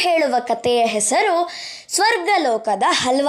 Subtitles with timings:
[0.00, 1.50] ಹೇಳುವ ಕಥೆಯ ಹೆಸರು
[1.88, 3.28] ಸ್ವರ್ಗಲೋಕದ ಹಲ್ವ.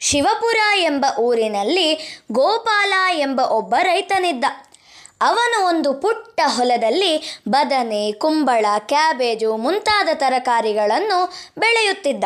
[0.00, 4.44] ಶಿವಪುರ ಎಂಬ ಊರಿನಲ್ಲಿ ಗೋಪಾಲ ಎಂಬ ಒಬ್ಬ ರೈತನಿದ್ದ.
[5.20, 12.24] ಅವನು ಒಂದು ಪುಟ್ಟ ಹೊಲದಲ್ಲಿ ಬದನೆ, ಕುಂಬಳ, ಕ್ಯಾಬೇಜು ಮುಂತಾದ ತರಕಾರಿಗಳನ್ನು ಬೆಳೆಯುತ್ತಿದ್ದ.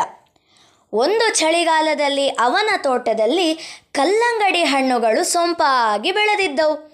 [0.93, 3.55] ಒಂದು ಚಳಿಗಾಲದಲ್ಲಿ ಅವನ ತೋಟದಲ್ಲಿ
[3.91, 6.88] ಕಲ್ಲಂಗಡಿ ಹಣ್ಣುಗಳು ಸೊಂಪಾಗಿ ಬೆಳೆದಿದ್ದವು.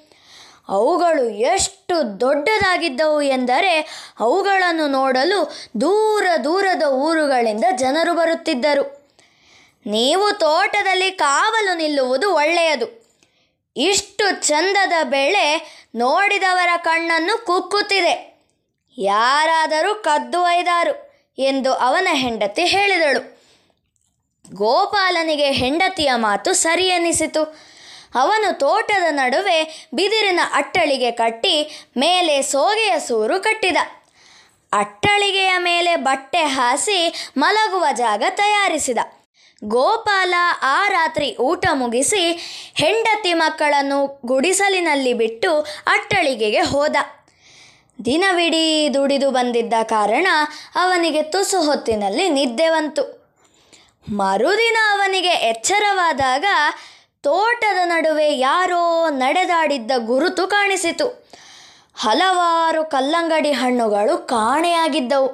[0.69, 3.79] ಅವುಗಳು ಎಷ್ಟು ದೊಡ್ಡದಾಗಿದ್ದವು ಎಂದರೆ
[4.19, 5.51] ಅವುಗಳನ್ನು ನೋಡಲು
[5.81, 9.05] ದೂರ ದೂರದ ಊರುಗಳಿಂದ ಜನರು ಬರುತ್ತಿದ್ದರು.
[9.85, 13.05] ನೀವು ತೋಟದಲ್ಲಿ ಕಾವಲು ನಿಲ್ಲುವುದು ಒಳ್ಳೆಯದು.
[13.77, 18.41] ಇಷ್ಟು ಚಂದದ ಬೆಳೆ ನೋಡಿದವರ ಕಣ್ಣನ್ನು ಕುಕ್ಕುತ್ತಿದೆ.
[18.97, 23.35] ಯಾರಾದರೂ ಕದ್ದು ಒಯ್ದಾರು ಎಂದು ಅವನ ಹೆಂಡತಿ ಹೇಳಿದಳು.
[24.55, 27.75] ಗೋಪಾಲನಿಗೆ ಹೆಂಡತಿಯ ಮಾತು ಸರಿ ಎನಿಸಿತು.
[28.16, 31.55] ಅವನು ತೋಟದ ನಡುವೆ ಬಿದಿರಿನ ಅಟ್ಟಳಿಗೆ ಕಟ್ಟಿ
[31.97, 33.77] ಮೇಲೆ ಸೋಗೆಯ ಸೂರು ಕಟ್ಟಿದ.
[34.73, 38.97] ಅಟ್ಟಳಿಗೆಯ ಮೇಲೆ ಬಟ್ಟೆ ಹಾಸಿ ಮಲಗುವ ಜಾಗ ತಯಾರಿಸಿದ.
[39.63, 42.23] ಗೋಪಾಲ ಆ ರಾತ್ರಿ ಊಟ ಮುಗಿಸಿ
[42.75, 45.52] ಹೆಂಡತಿ ಮಕ್ಕಳನ್ನು ಗುಡಿಸಲಿನಲ್ಲಿ ಬಿಟ್ಟು
[45.88, 46.95] ಅಟ್ಟಳಿಗೆಗೆ ಹೋದ.
[48.05, 50.27] ದಿನವಿಡೀ ದುಡಿದು ಬಂದಿದ್ದ ಕಾರಣ
[50.75, 53.03] ಅವನಿಗೆ ತುಸು ಹೊತ್ತಿನಲ್ಲಿ ನಿದ್ದೆ ಬಂತು.
[54.09, 56.45] ಮರುದಿನ ಅವನಿಗೆ ಎಚ್ಚರವಾದಾಗ
[57.26, 61.08] ತೋಟದ ನಡುವೆ ಯಾರೋ ನಡೆದಾಡಿದ್ದ ಗುರುತು ಕಾಣಿಸಿತು.
[61.95, 65.30] ಹಲವಾರು ಕಲ್ಲಂಗಡಿ ಹಣ್ಣುಗಳು ಕಾಣೆಯಾಗಿದ್ದವು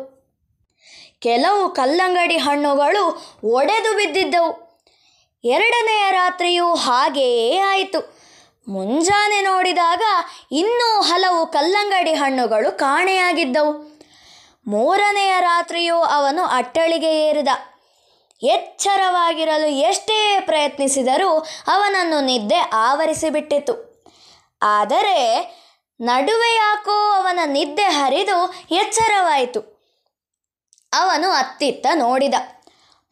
[1.19, 3.03] ಕೆಲವು ಕಲ್ಲಂಗಡಿ ಹಣ್ಣುಗಳು
[3.43, 4.51] ಒಡೆದು ಬಿದ್ದಿದ್ದವು.
[5.43, 7.99] ಎರಡನೆಯ ರಾತ್ರಿಯೂ ಹಾಗೆಯೇ ಆಯಿತು.
[8.67, 10.01] ಮುಂಜಾನೆ ನೋಡಿದಾಗ
[10.51, 13.73] ಇನ್ನೂ ಹಲವು ಕಲ್ಲಂಗಡಿ ಹಣ್ಣುಗಳು ಕಾಣೆಯಾಗಿದ್ದವು.
[14.67, 17.47] ಮೂರನೆಯ ರಾತ್ರಿಯೂ ಅವನು ಅಟ್ಟಳಿಗೆ ಏರಿದ.
[18.43, 24.03] ಎಚ್ಚರವಾಗಿರಲು ಎಷ್ಟೇ ಪ್ರಯತ್ನಿಸಿದರೂ ಅವನನ್ನು ನಿದ್ದೆ ಆವರಿಸಿಬಿಟ್ಟಿತು.
[24.61, 25.47] ಆದರೆ
[26.01, 29.81] ನಡುವೆ ಯಾಕೋ ಅವನ ನಿದ್ದೆ ಹರಿದು ಎಚ್ಚರವಾಯಿತು.
[30.93, 32.33] ಅವನು ಅತ್ತಿತ್ತ ನೋಡಿದ.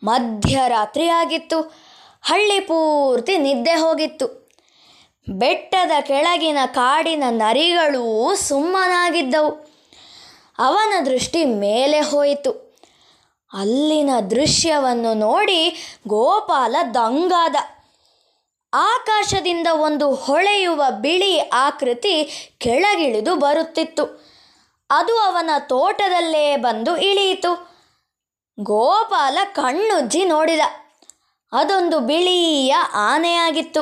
[0.03, 1.61] ಮಧ್ಯರಾತ್ರಿಯಾಗಿತ್ತು.
[2.21, 4.49] ಹಳ್ಳಿ ಪೂರ್ತಿ ನಿದ್ದೆ ಹೋಗಿತ್ತು.
[5.29, 9.69] ಬೆಟ್ಟದ ಕೆಳಗಿನ ಕಾಡಿನ ನರಿಗಳೂ ಸುಮ್ಮನಾಗಿದ್ದವು.
[10.59, 12.68] ಅವನ ದೃಷ್ಟಿ ಮೇಲೆ ಹೋಯಿತು.
[13.53, 15.75] ಅಲ್ಲಿನ ದೃಶ್ಯವನ್ನು ನೋಡಿ
[16.07, 17.55] ಗೋಪಾಲ ದಂಗಾದ.
[18.73, 22.23] ಆಕಾಶದಿಂದ ಒಂದು ಹೊಳೆಯುವ ಬಿಳಿ ಆಕೃತಿ
[22.57, 24.29] ಕೆಳಗಿಳಿದು ಬರುತ್ತಿತ್ತು.
[24.89, 27.81] ಅದು ಅವನ ತೋಟದಲ್ಲೇ ಬಂದು ಇಳಿಯಿತು.
[28.59, 30.59] ಗೋಪಾಲ ಕಣ್ಣುಜ್ಜಿ ನೋಡಿದ.
[31.51, 33.81] ಅದೊಂದು ಬಿಳಿಯ ಆನೆಯಾಗಿತ್ತು.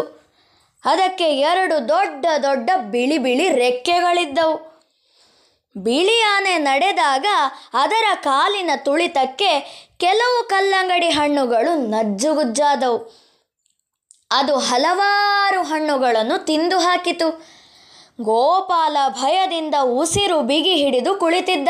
[0.86, 4.77] ಅದಕ್ಕೆ ಎರಡು ದೊಡ್ಡ ದೊಡ್ಡ ಬಿಳಿ ಬಿಳಿ ರೆಕ್ಕೆಗಳಿದ್ದವು.
[5.84, 6.22] ಬಿಳಿ
[6.58, 7.26] ನಡೆದಾಗ
[7.74, 9.60] ಅದರ ಕಾಲಿನ ತುಳಿತಕ್ಕೆ
[9.98, 13.28] ಕೆಲವು ಕಲ್ಲಂಗಡಿ ಹಣ್ಣುಗಳು ನಜ್ಜುಗುಜ್ಜಾದವು.
[14.32, 17.58] ಅದು ಹಲವಾರು ಹಣ್ಣುಗಳನ್ನು ತಿಂದು ಹಾಕಿತು
[18.22, 21.70] ಗೋಪಾಲ ಭಯದಿಂದ ಉಸಿರು ಬಿಗಿ ಹಿಡಿದು ಕುಳಿತಿದ್ದ.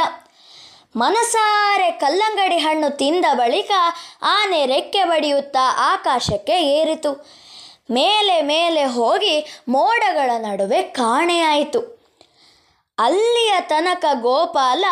[0.96, 3.72] ಮನಸಾರೆ ಕಲ್ಲಂಗಡಿ ಹಣ್ಣು ತಿಂದ ಬಳಿಕ
[4.22, 7.12] ಆನೆ ರೆಕ್ಕೆ ಬಡಿಯುತ್ತಾ ಆಕಾಶಕ್ಕೆ ಏರಿತು.
[7.92, 11.97] ಮೇಲೆ ಮೇಲೆ ಹೋಗಿ ಮೋಡಗಳ ನಡುವೆ ಕಾಣೆಯಾಯಿತು.
[13.00, 14.86] ಅಲ್ಲಿಯ ತನಕ ಗೋಪಾಲ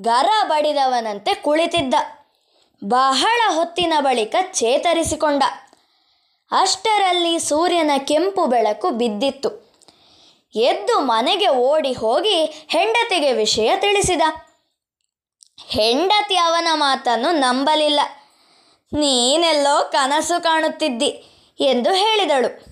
[0.00, 1.94] ಗರ ಬಡಿದವನಂತೆ ಕುಳಿತಿದ್ದ.
[2.84, 5.42] ಬಹಳ ಹೊತ್ತಿನ ಬಳಿಕ ಚೇತರಿಸಿಕೊಂಡ.
[6.50, 9.70] ಅಷ್ಟರಲ್ಲಿ ಸೂರ್ಯನ ಕೆಂಪು ಬೆಳಕು ಬಿದ್ದಿತ್ತು.
[10.54, 14.22] ಎದ್ದು ಮನೆಗೆ ಓಡಿ ಹೋಗಿ ಹೆಂಡತಿಗೆ ವಿಷಯ ತಿಳಿಸಿದ.
[15.66, 18.00] ಹೆಂಡತಿ ಅವನ ಮಾತನ್ನು ನಂಬಲಿಲ್ಲ.
[18.92, 21.24] ನೀನೆಲ್ಲೋ ಕನಸು ಕಾಣುತ್ತಿದ್ದಿ
[21.60, 22.69] ಎಂದು ಹೇಳಿದಳು.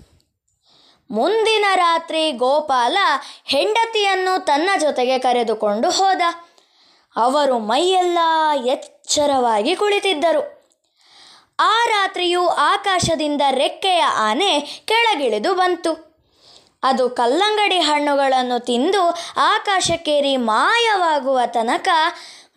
[1.11, 2.99] ಮುಂದಿನ ರಾತ್ರಿ ಗೋಪಾಲ
[3.45, 6.23] ಹೆಂಡತಿಯನ್ನು ತನ್ನ ಜೊತೆಗೆ ಕರೆದುಕೊಂಡು ಹೋದ.
[7.17, 8.19] ಅವರು ಮೈಯೆಲ್ಲ
[8.67, 10.59] ಎಚ್ಚರವಾಗಿ ಕುಳಿತಿದ್ದರು.
[11.61, 16.09] ಆ ರಾತ್ರಿಯೂ ಆಕಾಶದಿಂದ ರೆಕ್ಕೆಯ ಆನೆ ಕೆಳಗಿಳಿದು ಬಂತು.
[16.83, 21.89] ಅದು ಕಲ್ಲಂಗಡಿ ಹಣ್ಣುಗಳನ್ನು ತಿಂದು ಆಕಾಶಕ್ಕೇರಿ ಮಾಯವಾಗುವ ತನಕ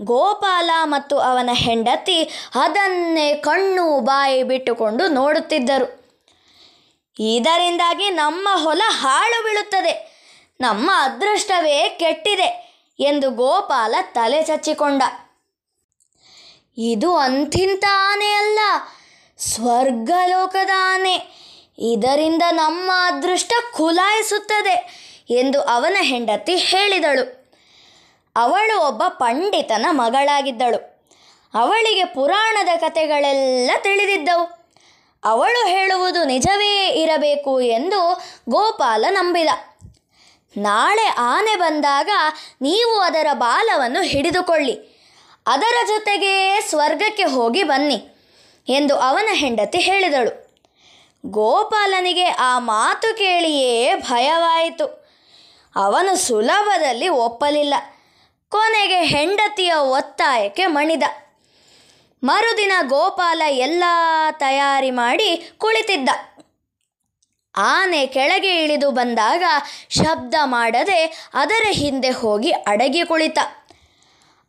[0.02, 2.24] ಗೋಪಾಲ ಮತ್ತು ಅವನ ಹೆಂಡತಿ
[2.56, 6.01] ಅದನ್ನೇ ಕಣ್ಣು ಬಾಯಿ ಬಿಟ್ಟುಕೊಂಡು ನೋಡುತ್ತಿದ್ದರು.
[7.20, 10.12] ಇದರಿಂದಾಗಿ ನಮ್ಮ ಹೊಲ ಹಾಳು ಬೀಳುತ್ತದೆ.
[10.62, 15.04] ನಮ್ಮ ಅದೃಷ್ಟವೇ ಕೆಟ್ಟಿದೆ ಎಂದು ಗೋಪಾಲ ತಲೆ ಚಚ್ಚಿಕೊಂಡ.
[16.78, 18.60] ಇದು ಅಂಥಿಂತ ಆನೆ ಅಲ್ಲ
[19.38, 21.42] ಸ್ವರ್ಗಲೋಕದ ಆನೆ
[21.80, 27.42] ಇದರಿಂದ ನಮ್ಮ ಅದೃಷ್ಟ ಖುಲಾಯಿಸುತ್ತದೆ ಎಂದು ಅವನ ಹೆಂಡತಿ ಹೇಳಿದಳು.
[28.36, 31.10] ಅವಳು ಒಬ್ಬ ಪಂಡಿತನ ಮಗಳಾಗಿದ್ದಳು.
[31.54, 34.61] ಅವಳಿಗೆ ಪುರಾಣದ ಕಥೆಗಳೆಲ್ಲ ತಿಳಿದಿದ್ದವು.
[35.24, 39.48] ಅವಳು ಹೇಳುವುದು ನಿಜವೇ ಇರಬೇಕು ಎಂದು ಗೋಪಾಲ ನಂಬಿದ.
[40.58, 42.10] ನಾಳೆ ಆನೆ ಬಂದಾಗ
[42.62, 44.92] ನೀವು ಅದರ ಬಾಲವನ್ನು ಹಿಡಿದುಕೊಳ್ಳಿ.
[45.48, 48.08] ಅದರ ಜೊತೆಗೇ ಸ್ವರ್ಗಕ್ಕೆ ಹೋಗಿ ಬನ್ನಿ
[48.70, 50.52] ಎಂದು ಅವನ ಹೆಂಡತಿ ಹೇಳಿದಳು.
[51.26, 54.86] ಗೋಪಾಲನಿಗೆ ಆ ಮಾತು ಕೇಳಿಯೇ ಭಯವಾಯಿತು.
[55.76, 57.74] ಅವನು ಸುಲಭದಲ್ಲಿ ಒಪ್ಪಲಿಲ್ಲ.
[58.50, 61.04] ಕೊನೆಗೆ ಹೆಂಡತಿಯ ಒತ್ತಾಯಕ್ಕೆ ಮಣಿದ.
[62.24, 63.84] ಮರುದಿನ ಗೋಪಾಲ ಎಲ್ಲ
[64.32, 66.10] ತಯಾರಿ ಮಾಡಿ ಕುಳಿತಿದ್ದ.
[67.56, 69.44] ಆನೆ ಕೆಳಗೆ ಇಳಿದು ಬಂದಾಗ
[69.90, 73.40] ಶಬ್ದ ಮಾಡದೆ ಅದರ ಹಿಂದೆ ಹೋಗಿ ಅಡಗಿ ಕುಳಿತ.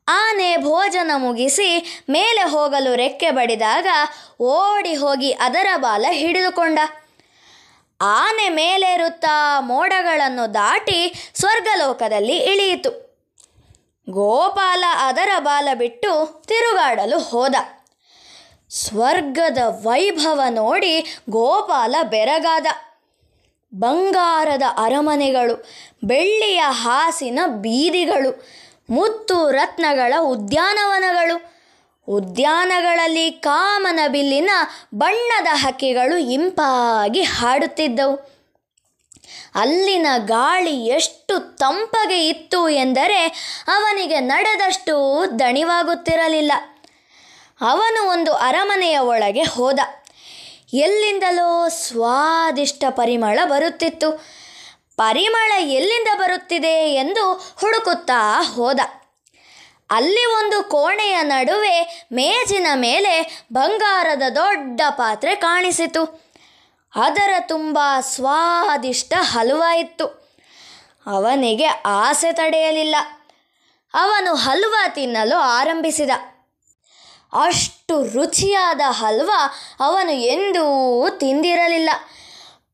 [0.09, 3.87] ಆನೆ ಭೋಜನ ಮುಗಿಸಿ ಮೇಲೆ ಹೋಗಲು ರೆಕ್ಕೆ ಬಡಿದಾಗ
[4.41, 6.79] ಓಡಿ ಹೋಗಿ ಅದರ ಬಾಲ ಹಿಡಿದುಕೊಂಡ.
[8.01, 13.02] ಆನೆ ಮೇಲೇರುತ್ತಾ ಮೋಡಗಳನ್ನು ದಾಟಿ ಸ್ವರ್ಗಲೋಕದಲ್ಲಿ ಇಳಿಯಿತು.
[14.11, 17.55] ಗೋಪಾಲ ಅದರ ಬಾಲ ಬಿಟ್ಟು ತಿರುಗಾಡಲು ಹೋದ.
[18.71, 22.67] ಸ್ವರ್ಗದ ವೈಭವ ನೋಡಿ ಗೋಪಾಲ ಬೆರಗಾದ.
[23.75, 25.65] ಬಂಗಾರದ ಅರಮನೆಗಳು,
[26.05, 28.47] ಬೆಳ್ಳಿಯ ಹಾಸಿನ ಬೀದಿಗಳು,
[28.91, 31.53] ಮುತ್ತು ರತ್ನಗಳ ಉದ್ಯಾನವನಗಳು,
[32.09, 34.51] ಉದ್ಯಾನಗಳಲ್ಲಿ ಕಾಮನ ಬಿಲ್ಲಿನ
[34.95, 38.42] ಬಣ್ಣದ ಹಕ್ಕಿಗಳು ಇಂಪಾಗಿ ಹಾಡುತ್ತಿದ್ದವು.
[39.55, 43.27] ಅಲ್ಲಿನ ಗಾಳಿ ಎಷ್ಟು ತಂಪಗೆ ಇತ್ತು ಎಂದರೆ
[43.69, 46.53] ಅವನಿಗೆ ನಡೆದಷ್ಟು ದಣಿವಾಗುತ್ತಿರಲಿಲ್ಲ.
[47.61, 49.79] ಅವನು ಒಂದು ಅರಮನೆಯ ಒಳಗೆ ಹೋದ.
[50.75, 54.27] ಎಲ್ಲಿಂದಲೋ ಸ್ವಾದಿಷ್ಟ ಪರಿಮಳ ಬರುತ್ತಿತ್ತು.
[54.97, 58.81] ಪರಿಮಳ ಎಲ್ಲಿಂದ ಬರುತ್ತಿದೆ ಎಂದು ಹುಡುಕುತ್ತಾ ಹೋದ.
[59.91, 66.32] ಅಲ್ಲಿ ಒಂದು ಕೋಣೆಯ ನಡುವೆ ಮೇಜಿನ ಮೇಲೆ ಬಂಗಾರದ ದೊಡ್ಡ ಪಾತ್ರೆ ಕಾಣಿಸಿತು.
[66.95, 70.07] ಅದರ ತುಂಬ ಸ್ವಾದಿಷ್ಟ ಹಲ್ವ ಇತ್ತು
[71.07, 72.97] ಅವನಿಗೆ ಆಸೆ ತಡೆಯಲಿಲ್ಲ.
[73.95, 76.11] ಅವನು ಹಲ್ವ ತಿನ್ನಲು ಆರಂಭಿಸಿದ.
[77.45, 79.31] ಅಷ್ಟು ರುಚಿಯಾದ ಹಲ್ವ
[79.81, 81.91] ಅವನು ಎಂದೂ ತಿಂದಿರಲಿಲ್ಲ.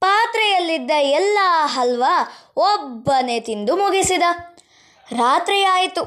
[0.01, 2.05] ಪಾತ್ರೆಯಲ್ಲಿದ್ದ ಎಲ್ಲ ಹಲ್ವ
[2.57, 4.23] ಒಬ್ಬನೇ ತಿಂದು ಮುಗಿಸಿದ.
[5.13, 6.03] ರಾತ್ರಿಯಾಯಿತು.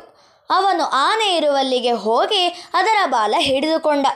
[0.50, 4.08] ಅವನು ಆನೆ ಇರುವಲ್ಲಿಗೆ ಹೋಗಿ ಅದರ ಬಾಲ ಹಿಡಿದುಕೊಂಡ.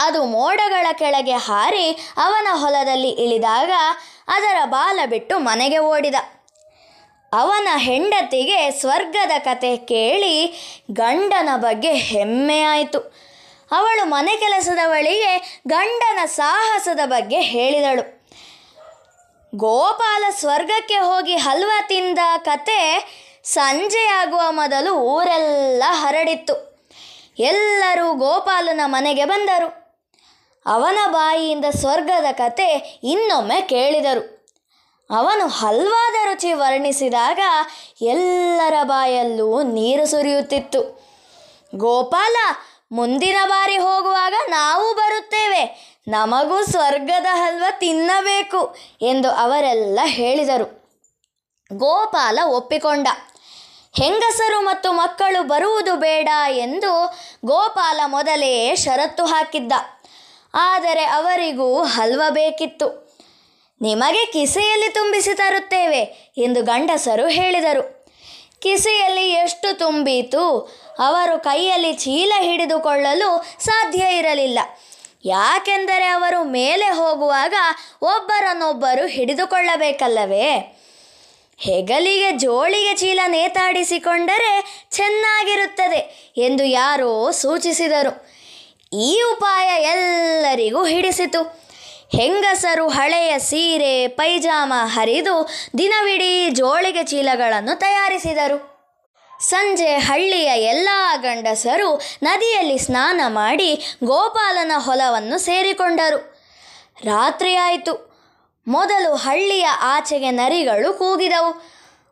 [0.00, 3.70] ಅದು ಮೋಡಗಳ ಕೆಳಗೆ ಹಾರಿ ಅವನ ಹೊಲದಲ್ಲಿ ಇಳಿದಾಗ
[4.28, 6.14] ಅದರ ಬಾಲ ಬಿಟ್ಟು ಮನೆಗೆ ಓಡಿದ.
[7.32, 10.46] ಅವನ ಹೆಂಡತಿಗೆ ಸ್ವರ್ಗದ ಕತೆ ಕೇಳಿ
[10.92, 13.30] ಗಂಡನ ಬಗ್ಗೆ ಹೆಮ್ಮೆಯಾಯಿತು
[13.72, 18.20] ಅವಳು ಮನೆ ಕೆಲಸದವಳಿಗೆ ಗಂಡನ ಸಾಹಸದ ಬಗ್ಗೆ ಹೇಳಿದಳು.
[19.54, 23.04] ಗೋಪಾಲ ಸ್ವರ್ಗಕ್ಕೆ ಹೋಗಿ ಹಲ್ವ ತಿಂದ ಕತೆ
[23.44, 26.70] ಸಂಜೆಯಾಗುವ ಮೊದಲು ಊರೆಲ್ಲ ಹರಡಿತ್ತು.
[27.38, 29.79] ಎಲ್ಲರೂ ಗೋಪಾಲನ ಮನೆಗೆ ಬಂದರು.
[30.66, 34.40] ಅವನ ಬಾಯಿಯಿಂದ ಸ್ವರ್ಗದ ಕತೆ ಇನ್ನೊಮ್ಮೆ ಕೇಳಿದರು.
[35.10, 37.38] ಅವನು ಹಲ್ವಾದ ರುಚಿ ವರ್ಣಿಸಿದಾಗ
[38.02, 41.10] ಎಲ್ಲರ ಬಾಯಲ್ಲೂ ನೀರು ಸುರಿಯುತ್ತಿತ್ತು.
[41.74, 42.36] ಗೋಪಾಲ,
[42.92, 45.90] ಮುಂದಿನ ಬಾರಿ ಹೋಗುವಾಗ ನಾವು ಬರುತ್ತೇವೆ.
[46.08, 50.80] ನಮಗೂ ಸ್ವರ್ಗದ ಹಲ್ವ ತಿನ್ನಬೇಕು ಎಂದು ಅವರೆಲ್ಲ ಹೇಳಿದರು.
[51.72, 53.08] ಗೋಪಾಲ ಒಪ್ಪಿಕೊಂಡ.
[53.96, 57.14] ಹೆಂಗಸರು ಮತ್ತು ಮಕ್ಕಳು ಬರುವುದು ಬೇಡ ಎಂದು
[57.44, 59.72] ಗೋಪಾಲ ಮೊದಲೇ ಷರತ್ತು ಹಾಕಿದ್ದ.
[60.54, 63.10] ಆದರೆ ಅವರಿಗೂ ಹಲ್ವ ಬೇಕಿತ್ತು.
[63.82, 68.06] ನಿಮಗೆ ಕಿಸೆಯಲ್ಲಿ ತುಂಬಿಸಿ ತರುತ್ತೇವೆ ಎಂದು ಗಂಡಸರು ಹೇಳಿದರು.
[68.60, 70.60] ಕಿಸೆಯಲ್ಲಿ ಎಷ್ಟು ತುಂಬಿತು
[70.98, 74.58] ಅವರು ಕೈಯಲ್ಲಿ ಚೀಲ ಹಿಡಿದುಕೊಳ್ಳಲು ಸಾಧ್ಯ ಇರಲಿಲ್ಲ.
[75.24, 77.54] ಯಾಕೆಂದರೆ ಅವರು ಮೇಲೆ ಹೋಗುವಾಗ
[78.02, 80.76] ಒಬ್ಬರನ್ನೊಬ್ಬರು ಹಿಡಿದುಕೊಳ್ಳಬೇಕಲ್ಲವೇ?
[81.58, 88.39] ಹೆಗಲಿಗೆ ಜೋಳಿಗೆ ಚೀಲ ನೇತಾಡಿಸಿಕೊಂಡರೆ ಚೆನ್ನಾಗಿರುತ್ತದೆ ಎಂದು ಯಾರೋ ಸೂಚಿಸಿದರು.
[88.92, 91.42] ಈ ಉಪಾಯ ಎಲ್ಲರಿಗೂ ಹಿಡಿಸಿತು.
[92.16, 98.70] ಹೆಂಗಸರು ಹಳೆಯ ಸೀರೆ, ಪೈಜಾಮ ಹರಿದು ದಿನವಿಡೀ ಜೋಳಿಗೆ ಚೀಲಗಳನ್ನು ತಯಾರಿಸಿದರು.
[99.40, 100.88] ಸಂಜೆ ಹಳ್ಳಿಯ ಎಲ್ಲ
[101.22, 106.34] ಗಂಡಸರು ನದಿಯಲ್ಲಿ ಸ್ನಾನ ಮಾಡಿ ಗೋಪಾಲನ ಹೊಲವನ್ನು ಸೇರಿಕೊಂಡರು.
[107.04, 108.14] ರಾತ್ರಿಯಾಯಿತು
[108.68, 111.50] ಮೊದಲು ಹಳ್ಳಿಯ ಆಚೆಗೆ ನರಿಗಳು ಕೂಗಿದವು.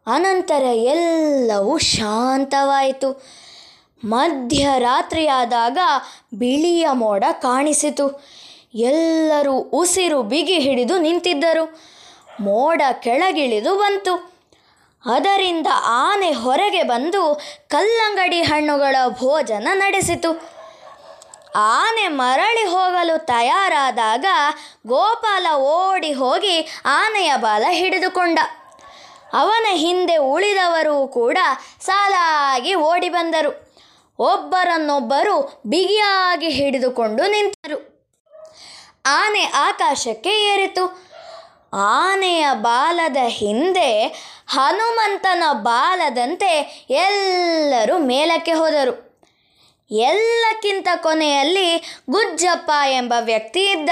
[0.06, 3.38] ಅನಂತರ ಎಲ್ಲವೂ ಶಾಂತವಾಯಿತು.
[4.04, 5.78] ಮಧ್ಯರಾತ್ರಿಯಾದಾಗ
[6.34, 8.24] ಬಿಳಿಯ ಮೋಡ ಕಾಣಿಸಿತು.
[8.74, 11.80] ಎಲ್ಲರೂ ಉಸಿರು ಬಿಗಿ ಹಿಡಿದು ನಿಂತಿದ್ದರು.
[12.40, 14.38] ಮೋಡ ಕೆಳಗಿಳಿದು ಬಂತು.
[15.06, 20.58] ಅದರಿಂದ ಆನೆ ಹೊರಗೆ ಬಂದು ಕಲ್ಲಂಗಡಿ ಹಣ್ಣುಗಳ ಭೋಜನ ನಡೆಸಿತು.
[21.54, 24.24] ಆನೆ ಮರಳಿ ಹೋಗಲು ತಯಾರಾದಾಗ
[24.86, 28.38] ಗೋಪಾಲ ಓಡಿ ಹೋಗಿ ಆನೆಯ ಬಾಲ ಹಿಡಿದುಕೊಂಡ.
[29.32, 31.38] ಅವನ ಹಿಂದೆ ಉಳಿದವರು ಕೂಡ
[31.80, 33.67] ಸಾಲಾಗಿ ಓಡಿ ಬಂದರು.
[34.18, 37.98] ಒಬ್ಬರನ್ನೊಬ್ಬರು ಬಿಗಿಯಾಗಿ ಹಿಡಿದುಕೊಂಡು ನಿಂತರು.
[39.06, 41.08] ಆನೆ ಆಕಾಶಕ್ಕೆ ಏರಿತು.
[41.72, 44.06] ಆನೆಯ ಬಾಲದ ಹಿಂದೆ
[44.48, 49.20] ಹನುಮಂತನ ಬಾಲದಂತೆ ಎಲ್ಲರೂ ಮೇಲಕ್ಕೆ ಹೋದರು.
[49.90, 53.90] ಎಲ್ಲಕ್ಕಿಂತ ಕೊನೆಯಲ್ಲಿ ಗುಜ್ಜಪ್ಪ ಎಂಬ ವ್ಯಕ್ತಿ ಇದ್ದ.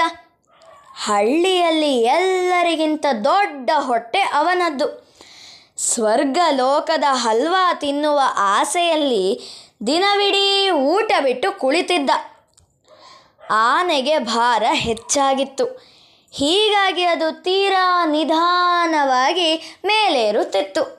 [0.95, 5.07] ಹಳ್ಳಿಯಲ್ಲಿ ಎಲ್ಲರಿಗಿಂತ ದೊಡ್ಡ ಹೊಟ್ಟೆ ಅವನದ್ದು.
[5.77, 9.57] ಸ್ವರ್ಗ ಲೋಕದ ಹಲ್ವಾ ತಿನ್ನುವ ಆಸೆಯಲ್ಲಿ
[9.87, 12.09] ದಿನವಿಡೀ ಊಟ ಬಿಟ್ಟು ಕುಳಿತಿದ್ದ.
[13.51, 15.65] ಆನೆಗೆ ಭಾರ ಹೆಚ್ಚಾಗಿತ್ತು.
[16.31, 20.97] ಹೀಗಾಗಿ ಅದು ತೀರಾ ನಿಧಾನವಾಗಿ ಮೇಲೇರುತ್ತಿತ್ತು.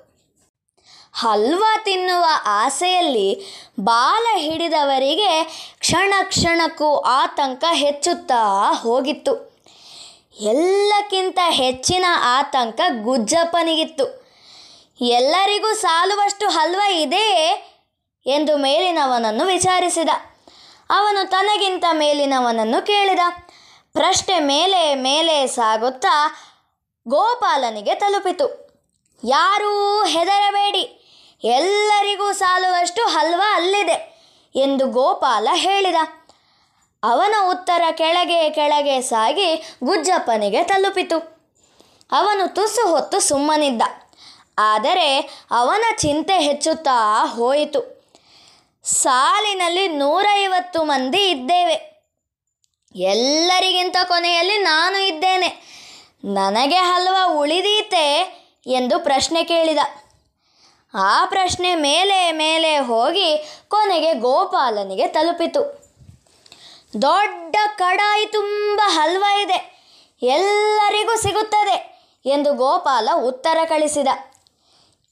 [1.13, 3.43] ಹಲ್ವಾ ತಿನ್ನುವ ಆಸೆಯಲ್ಲಿ
[3.81, 5.45] ಬಾಲ ಹಿಡಿದವರಿಗೆ
[5.79, 9.59] ಕ್ಷಣ ಕ್ಷಣಕ್ಕೂ ಆತಂಕ ಹೆಚ್ಚುತ್ತಾ ಹೋಗಿತ್ತು.
[10.41, 14.29] ಎಲ್ಲಕ್ಕಿಂತ ಹೆಚ್ಚಿನ ಆತಂಕ ಗುಜ್ಜಪ್ಪನಿಗಿತ್ತು.
[15.01, 17.75] ಎಲ್ಲರಿಗೂ ಸಾಲುವಷ್ಟು ಹಲ್ವ ಇದೆಯೇ?
[18.27, 20.09] ಎಂದು ಮೇಲಿನವನನ್ನು ವಿಚಾರಿಸಿದ.
[20.91, 23.19] ಅವನು ತನಗಿಂತ ಮೇಲಿನವನನ್ನು ಕೇಳಿದ.
[23.93, 26.35] ಪ್ರಶ್ನೆ ಮೇಲೆ ಮೇಲೆ ಸಾಗುತ್ತಾ
[27.09, 28.69] ಗೋಪಾಲನಿಗೆ ತಲುಪಿತು.
[29.25, 30.95] ಯಾರೂ ಹೆದರಬೇಡಿ.
[31.45, 34.19] ಎಲ್ಲರಿಗೂ ಸಾಲುವಷ್ಟು ಹಲ್ವ ಅಲ್ಲಿದೆ
[34.55, 35.97] ಎಂದು ಗೋಪಾಲ ಹೇಳಿದ.
[37.03, 41.39] ಅವನ ಉತ್ತರ ಕೆಳಗೆ ಕೆಳಗೆ ಸಾಗಿ ಗುಜ್ಜಪ್ಪನಿಗೆ ತಲುಪಿತು.
[42.13, 43.83] ಅವನು ತುಸು ಹೊತ್ತು ಸುಮ್ಮನಿದ್ದ.
[44.59, 45.19] ಆದರೆ
[45.51, 47.98] ಅವನ ಚಿಂತೆ ಹೆಚ್ಚುತ್ತಾ ಹೋಯಿತು.
[48.85, 51.89] ಸಾಲಿನಲ್ಲಿ ನೂರೈವತ್ತು ಮಂದಿ ಇದ್ದೇವೆ.
[52.95, 55.49] ಎಲ್ಲರಿಗಿಂತ ಕೊನೆಯಲ್ಲಿ ನಾನು ಇದ್ದೇನೆ.
[56.25, 59.79] ನನಗೆ ಹಲ್ವ ಉಳಿದೀತೆ ಎಂದು ಪ್ರಶ್ನೆ ಕೇಳಿದ.
[60.95, 63.37] ಆ ಪ್ರಶ್ನೆ ಮೇಲೆ ಮೇಲೆ ಹೋಗಿ
[63.69, 65.89] ಕೊನೆಗೆ ಗೋಪಾಲನಿಗೆ ತಲುಪಿತು.
[67.03, 69.79] ದೊಡ್ಡ ಕಡಾಯಿ ತುಂಬ ಹಲ್ವ ಇದೆ.
[70.23, 74.09] ಎಲ್ಲರಿಗೂ ಸಿಗುತ್ತದೆ ಎಂದು ಗೋಪಾಲ ಉತ್ತರ ಕಳಿಸಿದ.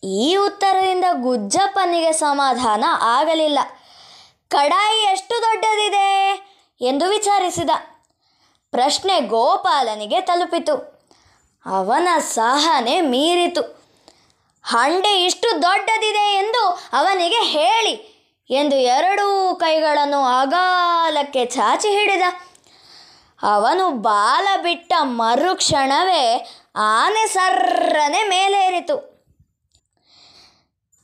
[0.04, 3.58] ಈ ಉತ್ತರದಿಂದ ಗುಜ್ಜಪ್ಪನಿಗೆ ಸಮಾಧಾನ ಆಗಲಿಲ್ಲ.
[4.48, 6.40] ಕಡಾಯಿ ಎಷ್ಟು ದೊಡ್ಡದಿದೆ
[6.80, 7.70] ಎಂದು ವಿಚಾರಿಸಿದ.
[8.70, 11.04] ಪ್ರಶ್ನೆ ಗೋಪಾಲನಿಗೆ ತಲುಪಿತು.
[11.66, 13.62] ಅವನ ಸಹನೆ ಮೀರಿತು.
[14.64, 18.16] ಹಂಡೆ ಇಷ್ಟು ದೊಡ್ಡದಿದೆ ಎಂದು ಅವನಿಗೆ ಹೇಳಿ
[18.50, 22.22] ಎಂದು ಎರಡೂ ಕೈಗಳನ್ನು ಅಗಾಲಕ್ಕೆ ಚಾಚಿ ಹಿಡಿದ.
[23.42, 29.15] ಅವನು ಬಾಲ ಬಿಟ್ಟ ಮರುಕ್ಷಣವೇ ಆನೆ ಸರ್ರನೆ ಮೇಲೇರಿತು.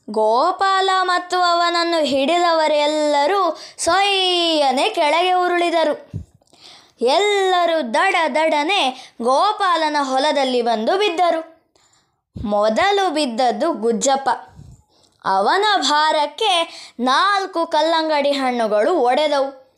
[0.09, 6.11] ಗೋಪಾಲ ಮತ್ತು ಅವನನ್ನು ಹಿಡಿದವರೆಲ್ಲರೂ ಸೊಯ್ಯನೆ ಕೆಳಗೆ ಉರುಳಿದರು.
[7.01, 11.69] ಎಲ್ಲರೂ ದಡ ದಡನೆ ಗೋಪಾಲನ ಹೊಲದಲ್ಲಿ ಬಂದು ಬಿದ್ದರು.
[12.45, 14.29] ಮೊದಲು ಬಿದ್ದದ್ದು ಗುಜ್ಜಪ್ಪ.
[15.25, 19.77] ಅವನ ಭಾರಕ್ಕೆ ನಾಲ್ಕು ಕಲ್ಲಂಗಡಿ ಹಣ್ಣುಗಳು ಒಡೆದವು.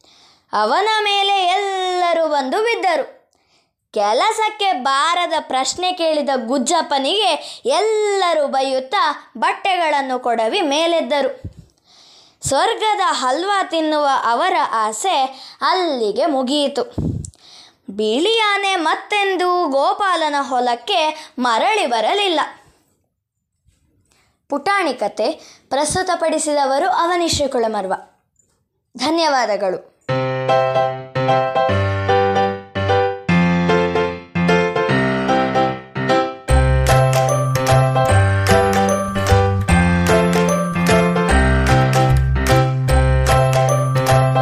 [0.53, 3.24] ಅವನ ಮೇಲೆ ಎಲ್ಲರೂ ಬಂದು ಬಿದ್ದರು.
[3.95, 11.41] ಕೆಲಸಕ್ಕೆ ಬಾರದ ಪ್ರಶ್ನೆ ಕೇಳಿದ ಗುಜ್ಜಪ್ಪನಿಗೆ ಎಲ್ಲರೂ ಬೈಯುತ್ತಾ ಬಟ್ಟೆಗಳನ್ನು ಕೊಡವಿ ಮೇಲೆದ್ದರು.
[12.47, 15.17] ಸ್ವರ್ಗದ ಹಲ್ವಾ ತಿನ್ನುವ ಅವರ ಆಸೆ
[15.61, 16.83] ಅಲ್ಲಿಗೆ ಮುಗಿಯಿತು.
[17.89, 22.39] ಬಿಳಿಯಾನೆ ಮತ್ತೆಂದು ಗೋಪಾಲನ ಹೊಲಕ್ಕೆ ಮರಳಿ ಬರಲಿಲ್ಲ.
[24.49, 25.31] ಪುಟಾಣಿ ಕತೆ
[25.69, 27.93] ಪ್ರಸ್ತುತಪಡಿಸಿದವರು ಅವನಿಶ್ರೀ ಕುಳಮರ್ವ
[28.97, 29.95] ಧನ್ಯವಾದಗಳು.